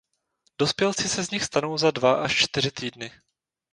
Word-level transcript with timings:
Dospělci 0.57 1.09
se 1.09 1.23
z 1.25 1.31
nich 1.31 1.43
stanou 1.43 1.77
za 1.77 1.91
dva 1.91 2.13
až 2.13 2.35
čtyři 2.35 2.71
týdny. 2.71 3.11